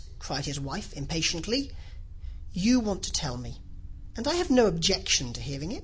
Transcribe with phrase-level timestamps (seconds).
[0.17, 1.71] cried his wife, impatiently.
[2.53, 3.61] "You want to tell me,
[4.17, 5.79] and I have no objection to hearing it."